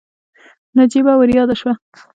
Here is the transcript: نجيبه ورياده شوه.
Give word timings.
نجيبه 0.77 1.13
ورياده 1.17 1.53
شوه. 1.59 1.73